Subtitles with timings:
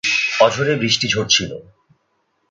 [0.39, 1.51] অঝোরে বৃষ্টি ঝরছিল।